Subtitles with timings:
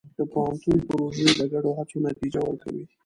[0.17, 2.85] د پوهنتون پروژې د ګډو هڅو نتیجه ورکوي.